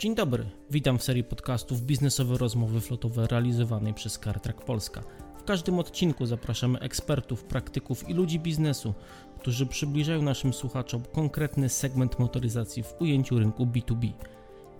Dzień 0.00 0.14
dobry, 0.14 0.44
witam 0.70 0.98
w 0.98 1.02
serii 1.02 1.24
podcastów 1.24 1.82
Biznesowe 1.82 2.38
Rozmowy 2.38 2.80
Flotowe 2.80 3.26
realizowanej 3.26 3.94
przez 3.94 4.18
CarTrack 4.18 4.64
Polska. 4.64 5.02
W 5.38 5.44
każdym 5.44 5.78
odcinku 5.78 6.26
zapraszamy 6.26 6.78
ekspertów, 6.78 7.44
praktyków 7.44 8.08
i 8.08 8.14
ludzi 8.14 8.38
biznesu, 8.38 8.94
którzy 9.40 9.66
przybliżają 9.66 10.22
naszym 10.22 10.52
słuchaczom 10.52 11.02
konkretny 11.12 11.68
segment 11.68 12.18
motoryzacji 12.18 12.82
w 12.82 12.94
ujęciu 13.00 13.38
rynku 13.38 13.66
B2B. 13.66 14.12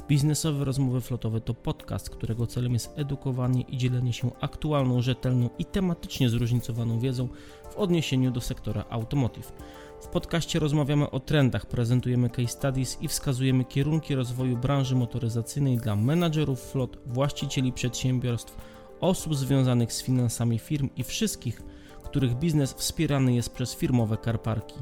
Biznesowe 0.09 0.65
Rozmowy 0.65 1.01
Flotowe 1.01 1.41
to 1.41 1.55
podcast, 1.55 2.11
którego 2.11 2.47
celem 2.47 2.73
jest 2.73 2.99
edukowanie 2.99 3.63
i 3.63 3.77
dzielenie 3.77 4.13
się 4.13 4.31
aktualną, 4.41 5.03
rzetelną 5.03 5.51
i 5.59 5.65
tematycznie 5.65 6.29
zróżnicowaną 6.29 7.01
wiedzą 7.01 7.29
w 7.71 7.77
odniesieniu 7.77 8.31
do 8.31 8.41
sektora 8.41 8.85
automotive. 8.91 9.53
W 10.01 10.07
podcaście 10.07 10.59
rozmawiamy 10.59 11.11
o 11.11 11.21
trendach, 11.21 11.67
prezentujemy 11.67 12.31
case 12.31 12.49
studies 12.49 12.99
i 13.01 13.09
wskazujemy 13.09 13.65
kierunki 13.65 14.15
rozwoju 14.15 14.57
branży 14.57 14.97
motoryzacyjnej 14.97 15.77
dla 15.77 15.97
menadżerów 15.97 16.61
flot, 16.61 16.99
właścicieli 17.07 17.73
przedsiębiorstw, 17.73 18.57
osób 19.01 19.35
związanych 19.35 19.93
z 19.93 20.03
finansami 20.03 20.59
firm 20.59 20.89
i 20.97 21.05
wszystkich, 21.05 21.63
których 22.05 22.35
biznes 22.35 22.73
wspierany 22.73 23.35
jest 23.35 23.55
przez 23.55 23.75
firmowe 23.75 24.17
karparki. 24.17 24.77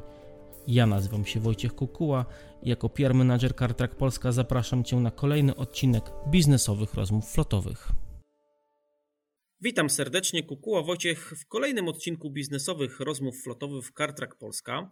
Ja 0.67 0.87
nazywam 0.87 1.25
się 1.25 1.41
Wojciech 1.41 1.75
Kukuła 1.75 2.25
jako 2.63 2.89
PR 2.89 3.15
Manager 3.15 3.57
CarTrack 3.57 3.95
Polska 3.95 4.33
zapraszam 4.33 4.85
Cię 4.85 4.97
na 4.97 5.11
kolejny 5.11 5.57
odcinek 5.57 6.05
biznesowych 6.31 6.95
rozmów 6.95 7.31
flotowych. 7.31 7.93
Witam 9.61 9.91
serdecznie, 9.91 10.43
Kukuła 10.43 10.83
Wojciech 10.83 11.33
w 11.37 11.47
kolejnym 11.47 11.89
odcinku 11.89 12.31
biznesowych 12.31 13.01
rozmów 13.01 13.43
flotowych 13.43 13.85
w 13.85 13.93
CarTrack 13.93 14.35
Polska. 14.35 14.91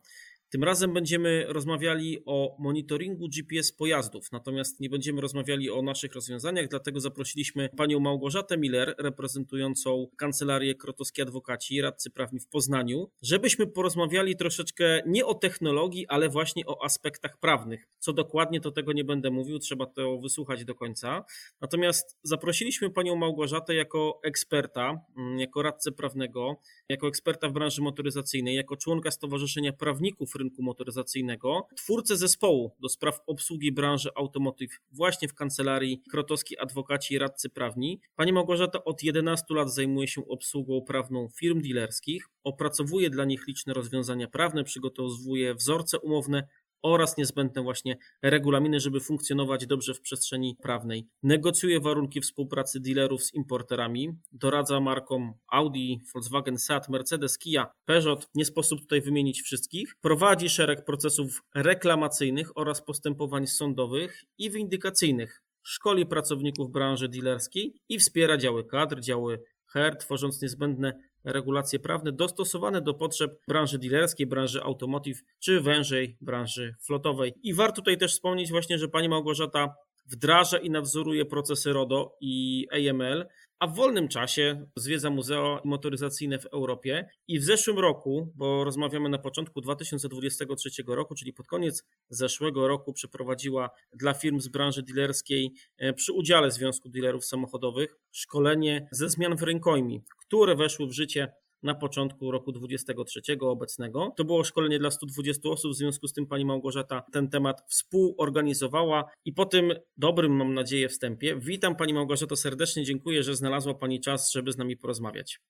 Tym 0.56 0.64
razem 0.64 0.92
będziemy 0.92 1.44
rozmawiali 1.48 2.22
o 2.26 2.56
monitoringu 2.58 3.28
GPS 3.28 3.72
pojazdów, 3.72 4.32
natomiast 4.32 4.80
nie 4.80 4.90
będziemy 4.90 5.20
rozmawiali 5.20 5.70
o 5.70 5.82
naszych 5.82 6.14
rozwiązaniach, 6.14 6.68
dlatego 6.68 7.00
zaprosiliśmy 7.00 7.68
panią 7.76 8.00
Małgorzatę 8.00 8.58
Miller, 8.58 8.94
reprezentującą 8.98 10.06
kancelarię 10.16 10.74
Krotowski 10.74 11.22
Adwokaci, 11.22 11.80
radcy 11.80 12.10
prawni 12.10 12.40
w 12.40 12.48
Poznaniu, 12.48 13.10
żebyśmy 13.22 13.66
porozmawiali 13.66 14.36
troszeczkę 14.36 15.02
nie 15.06 15.26
o 15.26 15.34
technologii, 15.34 16.06
ale 16.06 16.28
właśnie 16.28 16.66
o 16.66 16.84
aspektach 16.84 17.38
prawnych. 17.38 17.88
Co 17.98 18.12
dokładnie, 18.12 18.60
to 18.60 18.70
tego 18.70 18.92
nie 18.92 19.04
będę 19.04 19.30
mówił, 19.30 19.58
trzeba 19.58 19.86
to 19.86 20.18
wysłuchać 20.18 20.64
do 20.64 20.74
końca. 20.74 21.24
Natomiast 21.60 22.18
zaprosiliśmy 22.22 22.90
panią 22.90 23.16
Małgorzatę 23.16 23.74
jako 23.74 24.20
eksperta, 24.24 25.00
mm, 25.16 25.38
jako 25.38 25.62
radcę 25.62 25.92
prawnego, 25.92 26.56
jako 26.88 27.08
eksperta 27.08 27.48
w 27.48 27.52
branży 27.52 27.82
motoryzacyjnej, 27.82 28.56
jako 28.56 28.76
członka 28.76 29.10
Stowarzyszenia 29.10 29.72
Prawników 29.72 30.34
rynku 30.46 30.62
motoryzacyjnego, 30.62 31.66
twórcę 31.76 32.16
zespołu 32.16 32.72
do 32.80 32.88
spraw 32.88 33.20
obsługi 33.26 33.72
branży 33.72 34.10
automotive 34.14 34.80
właśnie 34.92 35.28
w 35.28 35.34
kancelarii 35.34 36.02
Krotowski 36.10 36.58
Adwokaci 36.58 37.14
i 37.14 37.18
Radcy 37.18 37.50
Prawni. 37.50 38.00
Pani 38.16 38.32
Małgorzata 38.32 38.84
od 38.84 39.02
11 39.02 39.54
lat 39.54 39.74
zajmuje 39.74 40.08
się 40.08 40.28
obsługą 40.28 40.82
prawną 40.82 41.28
firm 41.40 41.60
dealerskich, 41.62 42.28
opracowuje 42.44 43.10
dla 43.10 43.24
nich 43.24 43.46
liczne 43.46 43.74
rozwiązania 43.74 44.28
prawne, 44.28 44.64
przygotowuje 44.64 45.54
wzorce 45.54 45.98
umowne, 45.98 46.48
oraz 46.92 47.16
niezbędne 47.16 47.62
właśnie 47.62 47.96
regulaminy, 48.22 48.80
żeby 48.80 49.00
funkcjonować 49.00 49.66
dobrze 49.66 49.94
w 49.94 50.00
przestrzeni 50.00 50.56
prawnej. 50.62 51.08
Negocjuje 51.22 51.80
warunki 51.80 52.20
współpracy 52.20 52.80
dealerów 52.80 53.22
z 53.24 53.34
importerami, 53.34 54.12
doradza 54.32 54.80
markom 54.80 55.32
Audi, 55.52 56.00
Volkswagen, 56.14 56.58
Seat, 56.58 56.88
Mercedes, 56.88 57.38
Kia, 57.38 57.66
Peugeot, 57.84 58.28
nie 58.34 58.44
sposób 58.44 58.80
tutaj 58.80 59.00
wymienić 59.00 59.42
wszystkich. 59.42 59.96
Prowadzi 60.00 60.48
szereg 60.48 60.84
procesów 60.84 61.42
reklamacyjnych 61.54 62.58
oraz 62.58 62.82
postępowań 62.82 63.46
sądowych 63.46 64.24
i 64.38 64.50
windykacyjnych. 64.50 65.42
Szkoli 65.62 66.06
pracowników 66.06 66.72
branży 66.72 67.08
dealerskiej 67.08 67.74
i 67.88 67.98
wspiera 67.98 68.36
działy 68.36 68.64
kadr, 68.64 69.00
działy 69.00 69.42
HR, 69.66 69.96
tworząc 69.96 70.42
niezbędne 70.42 70.92
regulacje 71.26 71.78
prawne 71.78 72.12
dostosowane 72.12 72.82
do 72.82 72.94
potrzeb 72.94 73.40
branży 73.48 73.78
dealerskiej, 73.78 74.26
branży 74.26 74.62
automotive 74.62 75.22
czy 75.40 75.60
wężej 75.60 76.16
branży 76.20 76.74
flotowej. 76.86 77.32
I 77.42 77.54
warto 77.54 77.76
tutaj 77.76 77.98
też 77.98 78.12
wspomnieć 78.12 78.50
właśnie, 78.50 78.78
że 78.78 78.88
pani 78.88 79.08
Małgorzata 79.08 79.74
wdraża 80.06 80.58
i 80.58 80.70
nadzoruje 80.70 81.24
procesy 81.24 81.72
RODO 81.72 82.16
i 82.20 82.66
AML, 82.72 83.26
a 83.58 83.66
w 83.66 83.74
wolnym 83.74 84.08
czasie 84.08 84.66
zwiedza 84.76 85.10
muzea 85.10 85.60
motoryzacyjne 85.64 86.38
w 86.38 86.46
Europie 86.46 87.08
i 87.28 87.38
w 87.38 87.44
zeszłym 87.44 87.78
roku, 87.78 88.32
bo 88.34 88.64
rozmawiamy 88.64 89.08
na 89.08 89.18
początku 89.18 89.60
2023 89.60 90.70
roku, 90.86 91.14
czyli 91.14 91.32
pod 91.32 91.46
koniec 91.46 91.84
zeszłego 92.08 92.68
roku 92.68 92.92
przeprowadziła 92.92 93.70
dla 93.92 94.14
firm 94.14 94.40
z 94.40 94.48
branży 94.48 94.82
dealerskiej 94.82 95.52
e, 95.78 95.92
przy 95.92 96.12
udziale 96.12 96.50
Związku 96.50 96.88
Dealerów 96.88 97.24
Samochodowych 97.24 97.96
szkolenie 98.12 98.88
ze 98.92 99.08
zmian 99.08 99.36
w 99.36 99.42
rękojmi, 99.42 100.02
które 100.18 100.56
weszły 100.56 100.86
w 100.86 100.92
życie 100.92 101.32
na 101.62 101.74
początku 101.74 102.30
roku 102.30 102.52
23 102.52 103.20
obecnego. 103.40 104.12
To 104.16 104.24
było 104.24 104.44
szkolenie 104.44 104.78
dla 104.78 104.90
120 104.90 105.48
osób, 105.48 105.72
w 105.72 105.76
związku 105.76 106.08
z 106.08 106.12
tym 106.12 106.26
pani 106.26 106.44
Małgorzata 106.44 107.02
ten 107.12 107.28
temat 107.28 107.64
współorganizowała 107.68 109.04
i 109.24 109.32
po 109.32 109.46
tym 109.46 109.72
dobrym, 109.96 110.36
mam 110.36 110.54
nadzieję, 110.54 110.88
wstępie 110.88 111.36
witam 111.36 111.76
pani 111.76 111.94
Małgorzato 111.94 112.36
serdecznie, 112.36 112.84
dziękuję, 112.84 113.22
że 113.22 113.36
znalazła 113.36 113.74
pani 113.74 114.00
czas, 114.00 114.32
żeby 114.32 114.52
z 114.52 114.58
nami 114.58 114.76
porozmawiać. 114.76 115.40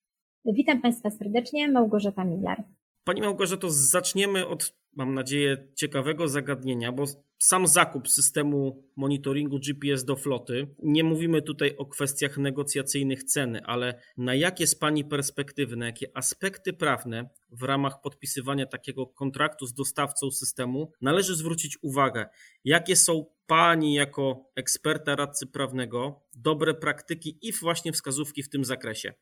Witam 0.45 0.83
państwa 0.83 1.11
serdecznie, 1.11 1.69
Małgorzata 1.69 2.25
Miller. 2.25 2.63
Pani 3.07 3.21
Małgorzato, 3.21 3.71
zaczniemy 3.71 4.47
od, 4.47 4.75
mam 4.97 5.15
nadzieję, 5.15 5.69
ciekawego 5.75 6.29
zagadnienia, 6.29 6.93
bo 6.93 7.05
sam 7.39 7.67
zakup 7.67 8.09
systemu 8.09 8.85
monitoringu 8.97 9.59
GPS 9.59 10.05
do 10.05 10.17
floty, 10.17 10.75
nie 10.83 11.05
mówimy 11.05 11.43
tutaj 11.43 11.77
o 11.77 11.87
kwestiach 11.87 12.39
negocjacyjnych 12.39 13.25
ceny, 13.25 13.61
ale 13.65 14.01
na 14.17 14.35
jakie 14.35 14.67
z 14.67 14.75
Pani 14.75 15.05
perspektywy, 15.05 15.77
na 15.77 15.87
jakie 15.87 16.07
aspekty 16.15 16.73
prawne 16.73 17.31
w 17.51 17.63
ramach 17.63 18.01
podpisywania 18.01 18.67
takiego 18.67 19.07
kontraktu 19.07 19.67
z 19.67 19.75
dostawcą 19.75 20.31
systemu 20.31 20.93
należy 21.01 21.37
zwrócić 21.37 21.79
uwagę? 21.83 22.27
Jakie 22.65 22.97
są 22.97 23.27
Pani 23.47 23.95
jako 23.95 24.51
eksperta 24.57 25.17
radcy 25.17 25.47
prawnego 25.47 26.23
dobre 26.35 26.75
praktyki 26.75 27.39
i 27.43 27.53
właśnie 27.53 27.93
wskazówki 27.93 28.43
w 28.43 28.49
tym 28.49 28.65
zakresie? 28.65 29.15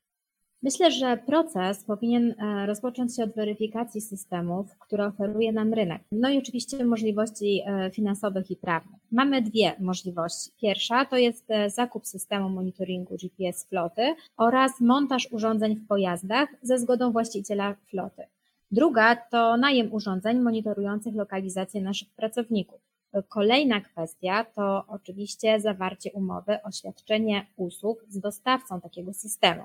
Myślę, 0.64 0.90
że 0.90 1.16
proces 1.16 1.84
powinien 1.84 2.34
e, 2.38 2.66
rozpocząć 2.66 3.16
się 3.16 3.24
od 3.24 3.34
weryfikacji 3.34 4.00
systemów, 4.00 4.78
które 4.78 5.06
oferuje 5.06 5.52
nam 5.52 5.74
rynek. 5.74 6.02
No 6.12 6.30
i 6.30 6.38
oczywiście 6.38 6.84
możliwości 6.84 7.62
e, 7.66 7.90
finansowych 7.90 8.50
i 8.50 8.56
prawnych. 8.56 9.00
Mamy 9.12 9.42
dwie 9.42 9.72
możliwości. 9.80 10.50
Pierwsza 10.60 11.04
to 11.04 11.16
jest 11.16 11.50
e, 11.50 11.70
zakup 11.70 12.06
systemu 12.06 12.48
monitoringu 12.50 13.16
GPS 13.16 13.64
floty 13.64 14.14
oraz 14.36 14.80
montaż 14.80 15.28
urządzeń 15.32 15.76
w 15.76 15.86
pojazdach 15.86 16.48
ze 16.62 16.78
zgodą 16.78 17.12
właściciela 17.12 17.74
floty. 17.90 18.22
Druga 18.70 19.16
to 19.16 19.56
najem 19.56 19.92
urządzeń 19.92 20.40
monitorujących 20.40 21.14
lokalizację 21.14 21.82
naszych 21.82 22.08
pracowników. 22.10 22.80
Kolejna 23.28 23.80
kwestia 23.80 24.44
to 24.44 24.84
oczywiście 24.88 25.60
zawarcie 25.60 26.12
umowy 26.12 26.62
o 26.62 26.70
świadczenie 26.70 27.46
usług 27.56 28.04
z 28.08 28.18
dostawcą 28.18 28.80
takiego 28.80 29.12
systemu. 29.12 29.62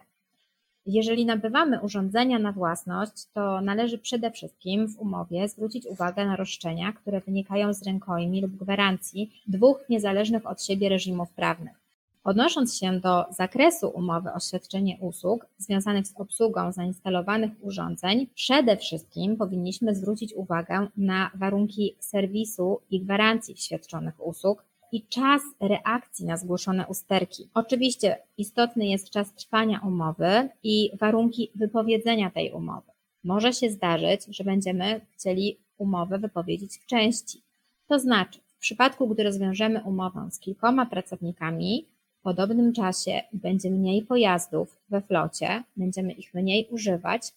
Jeżeli 0.85 1.25
nabywamy 1.25 1.81
urządzenia 1.81 2.39
na 2.39 2.51
własność, 2.51 3.25
to 3.33 3.61
należy 3.61 3.97
przede 3.97 4.31
wszystkim 4.31 4.87
w 4.87 4.99
umowie 4.99 5.47
zwrócić 5.47 5.85
uwagę 5.85 6.25
na 6.25 6.35
roszczenia, 6.35 6.93
które 6.93 7.21
wynikają 7.21 7.73
z 7.73 7.83
rękojmi 7.83 8.41
lub 8.41 8.51
gwarancji 8.51 9.41
dwóch 9.47 9.85
niezależnych 9.89 10.47
od 10.47 10.63
siebie 10.63 10.89
reżimów 10.89 11.29
prawnych. 11.33 11.79
Odnosząc 12.23 12.77
się 12.77 12.99
do 12.99 13.25
zakresu 13.31 13.89
umowy 13.89 14.29
o 14.33 14.39
świadczenie 14.39 14.97
usług 15.01 15.45
związanych 15.57 16.07
z 16.07 16.13
obsługą 16.15 16.71
zainstalowanych 16.71 17.51
urządzeń, 17.61 18.27
przede 18.35 18.77
wszystkim 18.77 19.37
powinniśmy 19.37 19.95
zwrócić 19.95 20.33
uwagę 20.33 20.87
na 20.97 21.31
warunki 21.35 21.95
serwisu 21.99 22.81
i 22.91 23.01
gwarancji 23.01 23.57
świadczonych 23.57 24.27
usług, 24.27 24.63
i 24.91 25.07
czas 25.07 25.41
reakcji 25.59 26.25
na 26.25 26.37
zgłoszone 26.37 26.87
usterki. 26.87 27.49
Oczywiście 27.53 28.17
istotny 28.37 28.87
jest 28.87 29.09
czas 29.09 29.33
trwania 29.33 29.81
umowy 29.87 30.49
i 30.63 30.91
warunki 30.99 31.51
wypowiedzenia 31.55 32.29
tej 32.29 32.51
umowy. 32.51 32.91
Może 33.23 33.53
się 33.53 33.69
zdarzyć, 33.69 34.25
że 34.29 34.43
będziemy 34.43 35.01
chcieli 35.11 35.57
umowę 35.77 36.19
wypowiedzieć 36.19 36.77
w 36.77 36.85
części. 36.85 37.41
To 37.87 37.99
znaczy, 37.99 38.39
w 38.47 38.57
przypadku, 38.59 39.07
gdy 39.07 39.23
rozwiążemy 39.23 39.83
umowę 39.83 40.29
z 40.31 40.39
kilkoma 40.39 40.85
pracownikami, 40.85 41.85
w 42.19 42.21
podobnym 42.21 42.73
czasie 42.73 43.21
będzie 43.33 43.71
mniej 43.71 44.01
pojazdów 44.01 44.77
we 44.89 45.01
flocie, 45.01 45.63
będziemy 45.77 46.11
ich 46.11 46.33
mniej 46.33 46.67
używać 46.71 47.33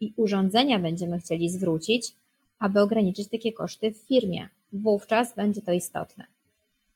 i 0.00 0.12
urządzenia 0.16 0.78
będziemy 0.78 1.18
chcieli 1.18 1.50
zwrócić, 1.50 2.12
aby 2.58 2.80
ograniczyć 2.80 3.28
takie 3.28 3.52
koszty 3.52 3.92
w 3.92 3.96
firmie. 3.96 4.48
Wówczas 4.72 5.34
będzie 5.34 5.62
to 5.62 5.72
istotne. 5.72 6.26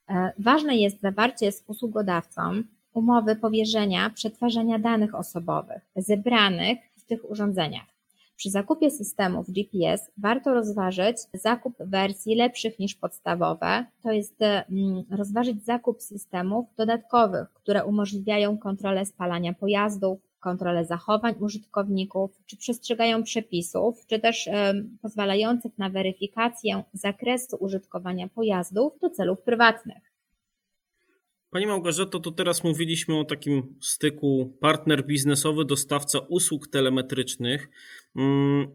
E, 0.08 0.32
ważne 0.38 0.76
jest 0.76 1.00
zawarcie 1.00 1.52
z 1.52 1.64
usługodawcą 1.66 2.62
umowy 2.94 3.36
powierzenia 3.36 4.10
przetwarzania 4.10 4.78
danych 4.78 5.14
osobowych 5.14 5.82
zebranych 5.96 6.78
w 6.96 7.04
tych 7.04 7.30
urządzeniach. 7.30 7.94
Przy 8.36 8.50
zakupie 8.50 8.90
systemów 8.90 9.50
GPS 9.50 10.10
warto 10.18 10.54
rozważyć 10.54 11.16
zakup 11.34 11.74
wersji 11.80 12.34
lepszych 12.34 12.78
niż 12.78 12.94
podstawowe, 12.94 13.84
to 14.02 14.12
jest 14.12 14.42
mm, 14.42 15.04
rozważyć 15.10 15.64
zakup 15.64 16.02
systemów 16.02 16.66
dodatkowych, 16.76 17.52
które 17.52 17.84
umożliwiają 17.84 18.58
kontrolę 18.58 19.06
spalania 19.06 19.52
pojazdów, 19.52 20.18
kontrolę 20.44 20.84
zachowań 20.84 21.34
użytkowników, 21.40 22.30
czy 22.46 22.56
przestrzegają 22.56 23.22
przepisów, 23.22 24.06
czy 24.06 24.18
też 24.18 24.48
pozwalających 25.02 25.78
na 25.78 25.90
weryfikację 25.90 26.84
zakresu 26.92 27.56
użytkowania 27.60 28.28
pojazdów 28.28 28.92
do 29.00 29.10
celów 29.10 29.42
prywatnych. 29.42 30.02
Pani 31.50 31.66
Małgorzato, 31.66 32.20
to 32.20 32.30
teraz 32.30 32.64
mówiliśmy 32.64 33.18
o 33.18 33.24
takim 33.24 33.78
styku 33.80 34.56
partner 34.60 35.06
biznesowy, 35.06 35.64
dostawca 35.64 36.18
usług 36.18 36.68
telemetrycznych 36.68 37.68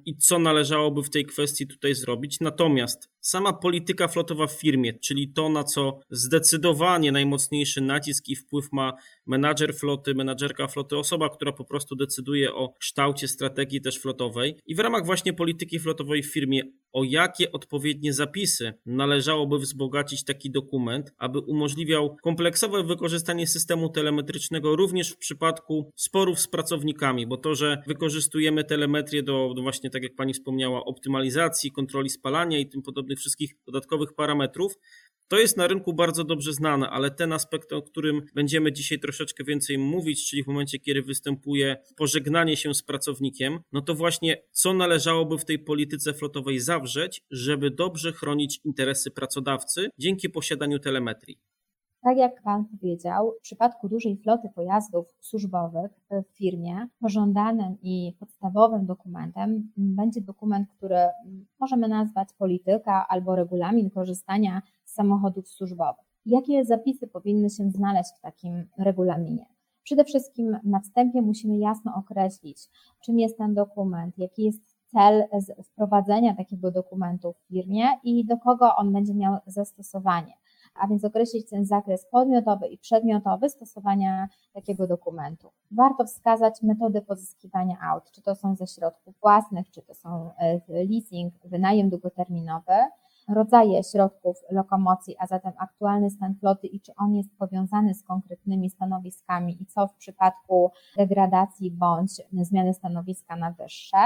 i 0.06 0.18
co 0.18 0.40
należałoby 0.40 1.04
w 1.04 1.10
tej 1.10 1.26
kwestii 1.26 1.68
tutaj 1.68 1.96
zrobić. 1.96 2.40
Natomiast 2.40 3.10
sama 3.22 3.54
polityka 3.54 4.08
flotowa 4.08 4.48
w 4.48 4.52
firmie, 4.52 4.94
czyli 4.94 5.34
to, 5.34 5.50
na 5.50 5.64
co 5.64 6.00
zdecydowanie 6.10 7.12
najmocniejszy 7.12 7.82
nacisk 7.82 8.28
i 8.28 8.36
wpływ 8.36 8.72
ma 8.72 8.94
menadżer 9.26 9.76
floty, 9.76 10.16
menadżerka 10.16 10.68
floty, 10.68 10.98
osoba, 10.98 11.30
która 11.30 11.52
po 11.52 11.66
prostu 11.66 11.96
decyduje 11.96 12.54
o 12.54 12.74
kształcie 12.80 13.28
strategii 13.28 13.82
też 13.82 14.00
flotowej. 14.00 14.56
I 14.66 14.76
w 14.76 14.80
ramach 14.80 15.06
właśnie 15.06 15.34
polityki 15.34 15.80
flotowej 15.80 16.24
w 16.24 16.34
firmie, 16.34 16.64
o 16.94 17.04
jakie 17.04 17.52
odpowiednie 17.52 18.14
zapisy 18.14 18.74
należałoby 18.86 19.60
wzbogacić 19.60 20.24
taki 20.24 20.52
dokument, 20.52 21.14
aby 21.18 21.40
umożliwiał 21.40 22.18
kompleksowe 22.24 22.84
wykorzystanie 22.84 23.48
systemu 23.48 23.90
telemetrycznego 23.90 24.76
również 24.76 25.10
w 25.10 25.18
przypadku 25.18 25.92
sporów 25.96 26.40
z 26.40 26.48
pracownikami, 26.48 27.28
bo 27.28 27.38
to, 27.38 27.56
że 27.56 27.84
wykorzystujemy 27.88 28.64
telemetrię 28.64 29.24
do, 29.30 29.54
do 29.56 29.62
właśnie, 29.62 29.90
tak 29.90 30.04
jak 30.04 30.16
Pani 30.16 30.34
wspomniała, 30.34 30.86
optymalizacji, 30.86 31.72
kontroli 31.72 32.10
spalania 32.10 32.60
i 32.60 32.70
tym 32.70 32.82
podobnych 32.82 33.20
wszystkich 33.20 33.56
dodatkowych 33.66 34.14
parametrów, 34.14 34.74
to 35.28 35.40
jest 35.40 35.58
na 35.58 35.68
rynku 35.68 35.94
bardzo 35.94 36.24
dobrze 36.24 36.54
znane, 36.54 36.90
ale 36.90 37.12
ten 37.12 37.34
aspekt, 37.34 37.74
o 37.74 37.82
którym 37.82 38.22
będziemy 38.36 38.72
dzisiaj 38.72 39.00
troszeczkę 39.00 39.44
więcej 39.44 39.78
mówić, 39.78 40.30
czyli 40.30 40.44
w 40.44 40.48
momencie, 40.48 40.80
kiedy 40.80 41.02
występuje 41.02 41.78
pożegnanie 41.98 42.58
się 42.58 42.74
z 42.74 42.84
pracownikiem, 42.84 43.60
no 43.72 43.82
to 43.82 43.96
właśnie 43.96 44.44
co 44.52 44.74
należałoby 44.74 45.38
w 45.38 45.46
tej 45.46 45.60
polityce 45.60 46.14
flotowej 46.14 46.60
zawrzeć, 46.60 47.22
żeby 47.32 47.72
dobrze 47.72 48.12
chronić 48.14 48.60
interesy 48.64 49.12
pracodawcy 49.12 49.90
dzięki 49.98 50.30
posiadaniu 50.30 50.80
telemetrii. 50.80 51.40
Tak 52.02 52.18
jak 52.18 52.42
Pan 52.44 52.66
powiedział, 52.66 53.32
w 53.40 53.42
przypadku 53.42 53.90
dużej 53.90 54.18
floty 54.18 54.50
pojazdów 54.56 55.16
służbowych 55.20 55.92
w 56.12 56.38
firmie, 56.38 56.88
pożądanym 57.00 57.78
i 57.82 58.16
podstawowym 58.20 58.86
dokumentem 58.86 59.72
będzie 59.78 60.22
dokument, 60.22 60.70
który 60.78 60.98
możemy 61.60 61.88
nazwać 61.88 62.34
polityka 62.34 63.08
albo 63.08 63.36
regulamin 63.36 63.90
korzystania 63.90 64.62
z 64.86 64.94
samochodów 64.94 65.48
służbowych. 65.48 66.06
Jakie 66.26 66.66
zapisy 66.66 67.08
powinny 67.08 67.50
się 67.50 67.72
znaleźć 67.72 68.10
w 68.18 68.22
takim 68.22 68.68
regulaminie? 68.78 69.46
Przede 69.84 70.04
wszystkim 70.04 70.58
na 70.64 70.80
wstępie 70.80 71.22
musimy 71.22 71.58
jasno 71.58 71.96
określić, 71.96 72.58
czym 73.06 73.20
jest 73.20 73.38
ten 73.38 73.54
dokument, 73.54 74.18
jaki 74.18 74.44
jest 74.44 74.80
cel 74.86 75.24
wprowadzenia 75.64 76.36
takiego 76.36 76.72
dokumentu 76.72 77.34
w 77.34 77.48
firmie 77.48 77.84
i 78.04 78.26
do 78.26 78.38
kogo 78.38 78.76
on 78.76 78.94
będzie 78.94 79.14
miał 79.14 79.38
zastosowanie 79.48 80.34
a 80.76 80.88
więc 80.88 81.06
określić 81.06 81.50
ten 81.50 81.66
zakres 81.66 82.06
podmiotowy 82.12 82.68
i 82.68 82.78
przedmiotowy 82.78 83.50
stosowania 83.50 84.28
takiego 84.54 84.88
dokumentu. 84.88 85.52
Warto 85.72 86.06
wskazać 86.06 86.62
metody 86.62 87.02
pozyskiwania 87.02 87.78
aut, 87.82 88.12
czy 88.12 88.22
to 88.22 88.36
są 88.36 88.56
ze 88.56 88.68
środków 88.68 89.20
własnych, 89.20 89.72
czy 89.72 89.82
to 89.82 89.94
są 89.94 90.32
e, 90.38 90.62
leasing, 90.70 91.34
wynajem 91.46 91.90
długoterminowy, 91.90 92.74
rodzaje 93.30 93.84
środków 93.84 94.38
lokomocji, 94.52 95.16
a 95.20 95.28
zatem 95.28 95.54
aktualny 95.58 96.10
stan 96.10 96.36
floty 96.36 96.68
i 96.68 96.82
czy 96.82 96.92
on 96.98 97.16
jest 97.16 97.30
powiązany 97.38 97.94
z 97.94 98.04
konkretnymi 98.04 98.70
stanowiskami 98.70 99.62
i 99.62 99.66
co 99.66 99.88
w 99.88 99.96
przypadku 99.96 100.72
degradacji 100.98 101.72
bądź 101.72 102.12
zmiany 102.34 102.74
stanowiska 102.74 103.36
na 103.36 103.52
wyższe. 103.52 103.98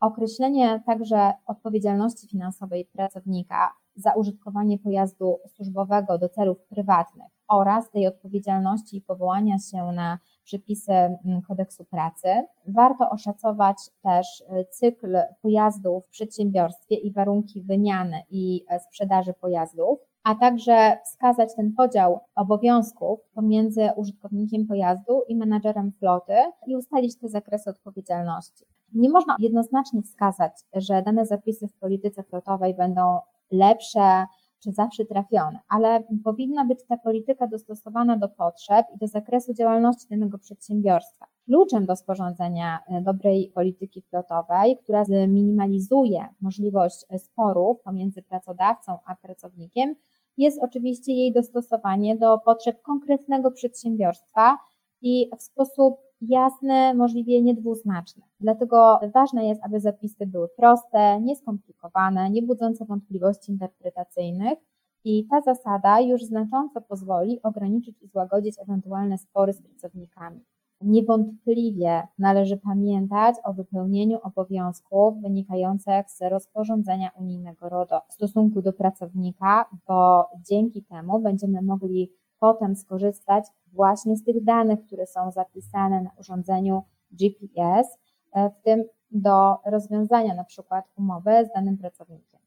Określenie 0.00 0.82
także 0.86 1.32
odpowiedzialności 1.46 2.28
finansowej 2.28 2.84
pracownika 2.84 3.72
za 3.96 4.14
użytkowanie 4.14 4.78
pojazdu 4.78 5.38
służbowego 5.46 6.18
do 6.18 6.28
celów 6.28 6.58
prywatnych 6.62 7.36
oraz 7.48 7.90
tej 7.90 8.06
odpowiedzialności 8.06 8.96
i 8.96 9.02
powołania 9.02 9.58
się 9.58 9.92
na 9.92 10.18
przepisy 10.44 10.92
mm, 10.92 11.42
kodeksu 11.48 11.84
pracy. 11.84 12.28
Warto 12.68 13.10
oszacować 13.10 13.76
też 14.02 14.40
y, 14.40 14.64
cykl 14.70 15.18
pojazdów 15.42 16.06
w 16.06 16.10
przedsiębiorstwie 16.10 16.96
i 16.96 17.12
warunki 17.12 17.62
wymiany 17.62 18.22
i 18.30 18.64
e, 18.68 18.80
sprzedaży 18.80 19.32
pojazdów, 19.32 19.98
a 20.24 20.34
także 20.34 20.98
wskazać 21.04 21.54
ten 21.56 21.72
podział 21.72 22.20
obowiązków 22.34 23.20
pomiędzy 23.34 23.88
użytkownikiem 23.96 24.66
pojazdu 24.66 25.22
i 25.28 25.36
menadżerem 25.36 25.92
floty 25.92 26.34
i 26.66 26.76
ustalić 26.76 27.18
te 27.18 27.28
zakresy 27.28 27.70
odpowiedzialności. 27.70 28.64
Nie 28.94 29.10
można 29.10 29.36
jednoznacznie 29.38 30.02
wskazać, 30.02 30.52
że 30.74 31.02
dane 31.02 31.26
zapisy 31.26 31.68
w 31.68 31.74
polityce 31.74 32.22
flotowej 32.22 32.74
będą 32.74 33.18
lepsze 33.50 34.26
czy 34.62 34.72
zawsze 34.72 35.04
trafione, 35.04 35.58
ale 35.68 36.04
powinna 36.24 36.64
być 36.64 36.78
ta 36.88 36.96
polityka 36.96 37.46
dostosowana 37.46 38.16
do 38.16 38.28
potrzeb 38.28 38.86
i 38.94 38.98
do 38.98 39.06
zakresu 39.06 39.54
działalności 39.54 40.06
danego 40.10 40.38
przedsiębiorstwa. 40.38 41.26
Kluczem 41.44 41.86
do 41.86 41.96
sporządzenia 41.96 42.78
e, 42.88 43.02
dobrej 43.02 43.52
polityki 43.54 44.02
flotowej, 44.02 44.76
która 44.76 45.04
zminimalizuje 45.04 46.26
możliwość 46.40 47.06
sporów 47.18 47.82
pomiędzy 47.82 48.22
pracodawcą 48.22 48.98
a 49.06 49.16
pracownikiem, 49.16 49.94
jest 50.36 50.62
oczywiście 50.62 51.12
jej 51.12 51.32
dostosowanie 51.32 52.16
do 52.16 52.38
potrzeb 52.38 52.82
konkretnego 52.82 53.50
przedsiębiorstwa 53.50 54.58
i 55.02 55.30
w 55.38 55.42
sposób 55.42 56.05
jasny, 56.20 56.94
możliwie 56.94 57.42
niedwuznaczny. 57.42 58.22
Dlatego 58.40 59.00
ważne 59.14 59.46
jest, 59.46 59.60
aby 59.64 59.80
zapisy 59.80 60.26
były 60.26 60.48
proste, 60.48 61.20
nieskomplikowane, 61.20 62.30
nie 62.30 62.42
budzące 62.42 62.84
wątpliwości 62.84 63.52
interpretacyjnych 63.52 64.58
i 65.04 65.26
ta 65.30 65.40
zasada 65.40 66.00
już 66.00 66.24
znacząco 66.24 66.80
pozwoli 66.80 67.42
ograniczyć 67.42 68.02
i 68.02 68.08
złagodzić 68.08 68.54
ewentualne 68.58 69.18
spory 69.18 69.52
z 69.52 69.62
pracownikami. 69.62 70.40
Niewątpliwie 70.80 72.02
należy 72.18 72.56
pamiętać 72.56 73.36
o 73.44 73.52
wypełnieniu 73.52 74.18
obowiązków 74.22 75.22
wynikających 75.22 76.10
z 76.10 76.20
rozporządzenia 76.20 77.10
unijnego 77.20 77.68
RODO 77.68 78.00
w 78.08 78.12
stosunku 78.12 78.62
do 78.62 78.72
pracownika, 78.72 79.70
bo 79.88 80.28
dzięki 80.48 80.82
temu 80.82 81.20
będziemy 81.20 81.62
mogli 81.62 82.12
potem 82.46 82.76
skorzystać 82.76 83.44
właśnie 83.72 84.16
z 84.16 84.24
tych 84.24 84.44
danych, 84.44 84.78
które 84.86 85.06
są 85.06 85.30
zapisane 85.30 86.02
na 86.02 86.10
urządzeniu 86.20 86.82
GPS, 87.10 87.98
e, 88.32 88.50
w 88.50 88.64
tym 88.64 88.84
do 89.10 89.56
rozwiązania 89.66 90.34
na 90.34 90.44
przykład 90.44 90.84
umowy 90.98 91.30
z 91.50 91.54
danym 91.54 91.78
pracownikiem. 91.78 92.40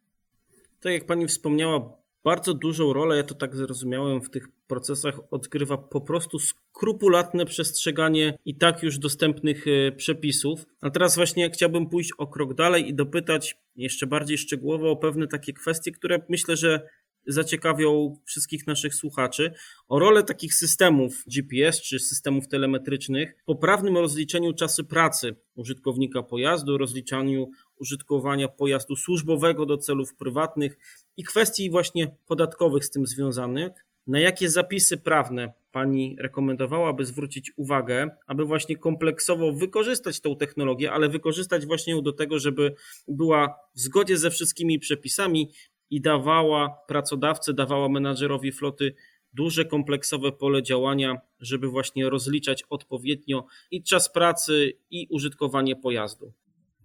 Tak 0.82 0.94
jak 0.94 1.06
Pani 1.06 1.28
wspomniała, 1.28 2.00
bardzo 2.24 2.54
dużą 2.54 2.94
rolę, 2.94 3.18
ja 3.18 3.24
to 3.24 3.36
tak 3.36 3.56
zrozumiałem, 3.56 4.22
w 4.22 4.30
tych 4.30 4.48
procesach 4.68 5.20
odgrywa 5.32 5.78
po 5.78 6.02
prostu 6.02 6.40
skrupulatne 6.40 7.46
przestrzeganie 7.46 8.38
i 8.46 8.56
tak 8.56 8.84
już 8.84 8.98
dostępnych 8.98 9.66
e, 9.68 9.92
przepisów. 9.92 10.66
A 10.82 10.90
teraz 10.90 11.16
właśnie 11.16 11.50
chciałbym 11.50 11.90
pójść 11.90 12.12
o 12.18 12.28
krok 12.28 12.54
dalej 12.54 12.90
i 12.90 12.94
dopytać 12.94 13.58
jeszcze 13.76 14.08
bardziej 14.08 14.38
szczegółowo 14.38 14.92
o 14.92 14.96
pewne 14.96 15.28
takie 15.28 15.54
kwestie, 15.54 15.92
które 15.92 16.22
myślę, 16.30 16.58
że 16.58 16.90
zaciekawią 17.28 18.18
wszystkich 18.26 18.68
naszych 18.68 18.96
słuchaczy 18.96 19.54
o 19.88 20.00
rolę 20.00 20.24
takich 20.24 20.54
systemów 20.54 21.24
GPS 21.28 21.82
czy 21.82 22.00
systemów 22.00 22.48
telemetrycznych 22.48 23.36
w 23.42 23.46
poprawnym 23.46 23.98
rozliczeniu 23.98 24.54
czasu 24.54 24.86
pracy 24.86 25.36
użytkownika 25.56 26.24
pojazdu, 26.24 26.78
rozliczaniu 26.78 27.52
użytkowania 27.80 28.48
pojazdu 28.48 28.96
służbowego 28.96 29.66
do 29.66 29.78
celów 29.78 30.16
prywatnych 30.16 30.78
i 31.18 31.24
kwestii 31.24 31.70
właśnie 31.70 32.16
podatkowych 32.28 32.86
z 32.86 32.90
tym 32.90 33.08
związanych. 33.08 33.72
Na 34.08 34.20
jakie 34.20 34.50
zapisy 34.50 34.98
prawne 34.98 35.54
Pani 35.72 36.16
rekomendowała, 36.20 36.90
aby 36.90 37.06
zwrócić 37.06 37.52
uwagę, 37.56 38.10
aby 38.28 38.46
właśnie 38.46 38.78
kompleksowo 38.78 39.54
wykorzystać 39.54 40.20
tą 40.20 40.36
technologię, 40.36 40.92
ale 40.92 41.10
wykorzystać 41.10 41.66
właśnie 41.66 41.94
ją 41.94 42.02
do 42.02 42.14
tego, 42.14 42.40
żeby 42.40 42.76
była 43.08 43.56
w 43.76 43.80
zgodzie 43.80 44.18
ze 44.18 44.32
wszystkimi 44.32 44.80
przepisami 44.80 45.52
i 45.90 46.02
dawała 46.02 46.78
pracodawcy, 46.88 47.54
dawała 47.54 47.90
menadżerowi 47.90 48.52
floty 48.52 48.96
duże 49.34 49.66
kompleksowe 49.66 50.32
pole 50.32 50.64
działania, 50.64 51.18
żeby 51.40 51.68
właśnie 51.68 52.10
rozliczać 52.10 52.64
odpowiednio 52.70 53.46
i 53.72 53.84
czas 53.84 54.10
pracy, 54.10 54.74
i 54.92 55.08
użytkowanie 55.12 55.76
pojazdu. 55.76 56.32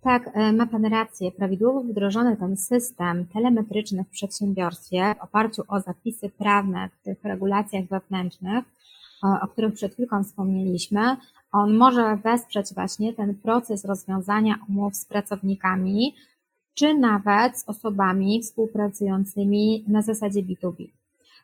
Tak, 0.01 0.31
e, 0.35 0.53
ma 0.53 0.67
Pan 0.67 0.85
rację. 0.85 1.33
Prawidłowo 1.33 1.81
wdrożony 1.83 2.37
ten 2.37 2.57
system 2.57 3.27
telemetryczny 3.27 4.05
w 4.05 4.09
przedsiębiorstwie 4.09 5.15
w 5.19 5.23
oparciu 5.23 5.63
o 5.69 5.81
zapisy 5.81 6.31
prawne 6.39 6.89
w 6.89 7.05
tych 7.05 7.25
regulacjach 7.25 7.85
wewnętrznych, 7.85 8.65
o 9.43 9.49
których 9.49 9.75
przed 9.75 9.93
chwilką 9.93 10.25
wspomnieliśmy, 10.25 11.17
On 11.53 11.77
może 11.77 12.17
wesprzeć 12.17 12.75
właśnie 12.75 13.13
ten 13.13 13.35
proces 13.35 13.85
rozwiązania 13.85 14.55
umów 14.69 14.97
z 14.97 15.05
pracownikami, 15.05 16.15
czy 16.75 16.95
nawet 16.95 17.59
z 17.59 17.69
osobami 17.69 18.43
współpracującymi 18.43 19.85
na 19.88 20.02
zasadzie 20.02 20.43
B2B. 20.43 20.88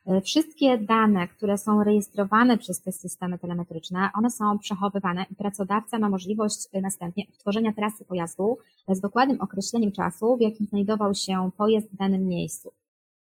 E, 0.06 0.20
wszystkie 0.20 0.78
dane, 0.78 1.28
które 1.28 1.58
są 1.58 1.84
rejestrowane 1.84 2.58
przez 2.58 2.82
te 2.82 2.92
systemy 2.92 3.38
telemetryczne, 3.38 4.10
one 4.14 4.30
są 4.30 4.58
przechowywane 4.58 5.26
i 5.30 5.34
pracodawca 5.34 5.98
ma 5.98 6.08
możliwość 6.08 6.68
e, 6.72 6.80
następnie 6.80 7.24
tworzenia 7.38 7.72
trasy 7.72 8.04
pojazdu 8.04 8.58
z 8.88 9.00
dokładnym 9.00 9.40
określeniem 9.40 9.92
czasu, 9.92 10.36
w 10.36 10.40
jakim 10.40 10.66
znajdował 10.66 11.14
się 11.14 11.50
pojazd 11.56 11.90
w 11.92 11.96
danym 11.96 12.28
miejscu. 12.28 12.72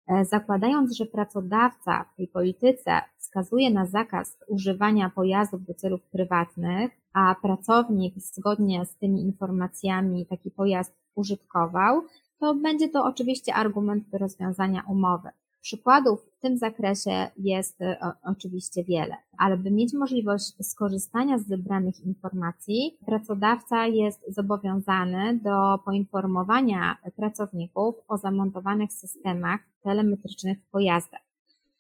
E, 0.09 0.25
zakładając, 0.25 0.97
że 0.97 1.07
pracodawca 1.07 2.05
w 2.13 2.17
tej 2.17 2.29
polityce 2.29 3.01
wskazuje 3.19 3.71
na 3.71 3.87
zakaz 3.87 4.39
używania 4.49 5.11
pojazdów 5.11 5.65
do 5.65 5.75
celów 5.75 6.03
prywatnych, 6.03 6.93
a 7.13 7.35
pracownik 7.43 8.15
zgodnie 8.19 8.87
z 8.87 8.97
tymi 8.97 9.21
informacjami 9.23 10.27
taki 10.27 10.51
pojazd 10.51 11.06
użytkował, 11.17 12.03
to 12.41 12.55
będzie 12.55 12.89
to 12.89 13.05
oczywiście 13.05 13.55
argument 13.55 14.09
do 14.09 14.19
rozwiązania 14.19 14.83
umowy. 14.89 15.29
Przykładów 15.61 16.21
w 16.39 16.41
tym 16.41 16.59
zakresie 16.59 17.31
jest 17.37 17.83
e, 17.83 18.13
oczywiście 18.23 18.85
wiele, 18.85 19.17
ale 19.39 19.57
by 19.57 19.71
mieć 19.71 19.95
możliwość 19.95 20.55
skorzystania 20.63 21.39
z 21.39 21.47
zebranych 21.47 22.01
informacji, 22.01 22.99
pracodawca 23.07 23.87
jest 23.87 24.35
zobowiązany 24.35 25.41
do 25.43 25.79
poinformowania 25.85 26.97
pracowników 27.17 27.95
o 28.09 28.19
zamontowanych 28.19 28.93
systemach 28.93 29.61
telemetrycznych 29.83 30.59
w 30.63 30.71
pojazdach 30.71 31.27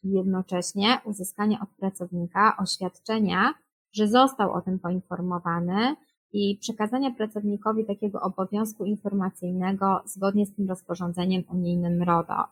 jednocześnie 0.02 0.98
uzyskania 1.04 1.60
od 1.62 1.68
pracownika 1.68 2.56
oświadczenia, 2.62 3.54
że 3.92 4.08
został 4.08 4.52
o 4.52 4.60
tym 4.60 4.78
poinformowany 4.78 5.96
i 6.32 6.58
przekazania 6.60 7.10
pracownikowi 7.10 7.84
takiego 7.84 8.20
obowiązku 8.20 8.84
informacyjnego 8.84 10.02
zgodnie 10.04 10.46
z 10.46 10.54
tym 10.54 10.68
rozporządzeniem 10.68 11.42
unijnym 11.50 12.02
RODO. 12.02 12.44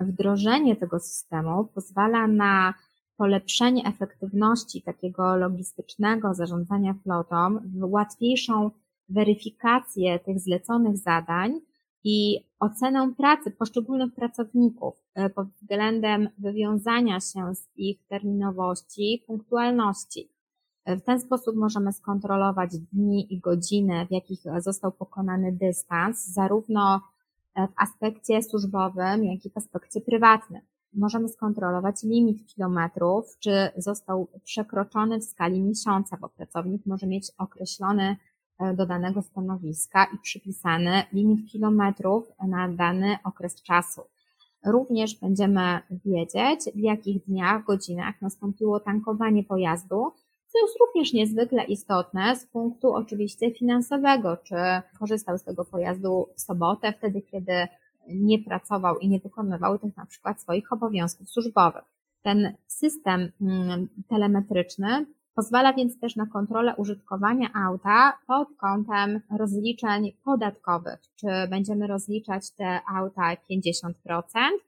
Wdrożenie 0.00 0.76
tego 0.76 0.98
systemu 0.98 1.64
pozwala 1.64 2.26
na 2.26 2.74
polepszenie 3.16 3.86
efektywności 3.86 4.82
takiego 4.82 5.36
logistycznego 5.36 6.34
zarządzania 6.34 6.94
flotą, 6.94 7.60
łatwiejszą 7.80 8.70
weryfikację 9.08 10.18
tych 10.18 10.40
zleconych 10.40 10.96
zadań 10.96 11.60
i 12.04 12.40
ocenę 12.60 13.12
pracy 13.16 13.50
poszczególnych 13.50 14.14
pracowników 14.14 14.94
e, 15.14 15.30
pod 15.30 15.48
względem 15.48 16.28
wywiązania 16.38 17.20
się 17.20 17.54
z 17.54 17.68
ich 17.76 18.06
terminowości, 18.08 19.24
punktualności. 19.26 20.39
E, 20.84 20.96
w 20.96 21.02
ten 21.02 21.20
sposób 21.20 21.56
możemy 21.56 21.92
skontrolować 21.92 22.78
dni 22.78 23.34
i 23.34 23.40
godziny, 23.40 24.06
w 24.06 24.10
jakich 24.10 24.40
został 24.60 24.92
pokonany 24.92 25.52
dystans, 25.52 26.26
zarówno 26.26 27.00
E, 27.54 27.68
w 27.68 27.72
aspekcie 27.76 28.42
służbowym, 28.42 29.24
jak 29.24 29.46
i 29.46 29.50
w 29.50 29.56
aspekcie 29.56 30.00
prywatnym. 30.00 30.62
Możemy 30.94 31.28
skontrolować 31.28 32.02
limit 32.02 32.46
kilometrów, 32.46 33.38
czy 33.38 33.68
został 33.76 34.28
przekroczony 34.44 35.20
w 35.20 35.24
skali 35.24 35.62
miesiąca, 35.62 36.16
bo 36.20 36.28
pracownik 36.28 36.86
może 36.86 37.06
mieć 37.06 37.30
określony 37.38 38.16
e, 38.58 38.74
do 38.74 38.86
danego 38.86 39.22
stanowiska 39.22 40.06
i 40.14 40.18
przypisany 40.18 41.02
limit 41.12 41.50
kilometrów 41.50 42.32
na 42.48 42.68
dany 42.68 43.16
okres 43.24 43.62
czasu. 43.62 44.02
Również 44.66 45.20
będziemy 45.20 45.80
wiedzieć, 46.04 46.60
w 46.74 46.78
jakich 46.78 47.24
dniach, 47.24 47.64
godzinach 47.64 48.22
nastąpiło 48.22 48.80
tankowanie 48.80 49.44
pojazdu, 49.44 50.12
co 50.52 50.58
jest 50.58 50.76
również 50.80 51.12
niezwykle 51.12 51.64
istotne 51.64 52.36
z 52.36 52.46
punktu 52.46 52.94
oczywiście 52.94 53.50
finansowego, 53.50 54.36
czy 54.36 54.54
korzystał 54.98 55.38
z 55.38 55.44
tego 55.44 55.64
pojazdu 55.64 56.28
w 56.36 56.40
sobotę, 56.40 56.92
wtedy 56.92 57.22
kiedy 57.22 57.68
nie 58.08 58.38
pracował 58.38 58.98
i 58.98 59.08
nie 59.08 59.18
wykonywał 59.20 59.78
tych 59.78 59.96
na 59.96 60.06
przykład 60.06 60.40
swoich 60.40 60.72
obowiązków 60.72 61.30
służbowych. 61.30 61.84
Ten 62.22 62.54
system 62.66 63.32
mm, 63.40 63.88
telemetryczny 64.08 65.06
pozwala 65.34 65.72
więc 65.72 66.00
też 66.00 66.16
na 66.16 66.26
kontrolę 66.26 66.74
użytkowania 66.76 67.48
auta 67.66 68.18
pod 68.26 68.48
kątem 68.56 69.20
rozliczeń 69.38 70.12
podatkowych. 70.24 71.00
Czy 71.16 71.26
będziemy 71.50 71.86
rozliczać 71.86 72.50
te 72.50 72.80
auta 72.96 73.34
50% 73.50 73.92